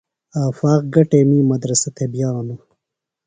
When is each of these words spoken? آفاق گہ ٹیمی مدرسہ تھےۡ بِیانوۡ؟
آفاق 0.45 0.81
گہ 0.93 1.01
ٹیمی 1.09 1.39
مدرسہ 1.51 1.89
تھےۡ 1.95 2.09
بِیانوۡ؟ 2.11 2.61